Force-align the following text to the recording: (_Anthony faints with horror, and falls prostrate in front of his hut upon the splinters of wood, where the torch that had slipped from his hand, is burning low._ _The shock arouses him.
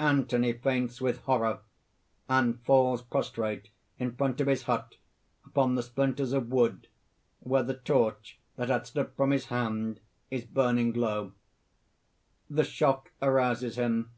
(_Anthony 0.00 0.60
faints 0.60 1.00
with 1.00 1.20
horror, 1.20 1.60
and 2.28 2.60
falls 2.64 3.00
prostrate 3.00 3.68
in 3.96 4.16
front 4.16 4.40
of 4.40 4.48
his 4.48 4.64
hut 4.64 4.96
upon 5.46 5.76
the 5.76 5.84
splinters 5.84 6.32
of 6.32 6.50
wood, 6.50 6.88
where 7.38 7.62
the 7.62 7.74
torch 7.76 8.40
that 8.56 8.70
had 8.70 8.88
slipped 8.88 9.16
from 9.16 9.30
his 9.30 9.44
hand, 9.46 10.00
is 10.32 10.44
burning 10.44 10.94
low._ 10.94 11.30
_The 12.50 12.64
shock 12.64 13.12
arouses 13.22 13.76
him. 13.78 14.10